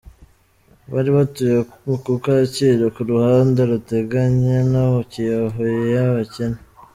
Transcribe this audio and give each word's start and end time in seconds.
Bari 0.91 1.09
batuye 1.17 1.57
ku 2.03 2.13
Kacyiru, 2.23 2.85
ku 2.95 3.01
ruhande 3.09 3.59
ruteganye 3.69 4.55
no 4.71 4.81
mu 4.93 5.01
Kiyovu 5.11 5.63
cy’abakene. 5.91 6.59